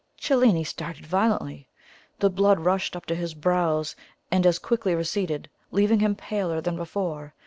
[0.17, 1.69] Cellini started violently;
[2.17, 3.95] the blood rushed up to his brows
[4.31, 7.35] and as quickly receded, leaving him paler than before.